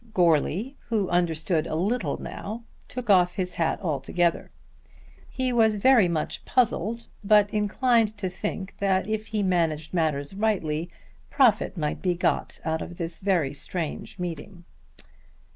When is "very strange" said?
13.19-14.17